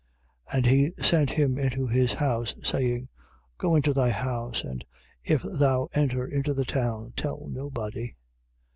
8:26. 0.51 0.57
And 0.57 0.65
he 0.65 0.91
sent 1.03 1.29
him 1.29 1.57
into 1.59 1.85
his 1.85 2.13
house, 2.13 2.55
saying: 2.63 3.07
Go 3.59 3.75
into 3.75 3.93
thy 3.93 4.09
house, 4.09 4.63
and 4.63 4.83
if 5.23 5.43
thou 5.43 5.89
enter 5.93 6.25
into 6.27 6.55
the 6.55 6.65
town, 6.65 7.13
tell 7.15 7.45
nobody. 7.51 8.15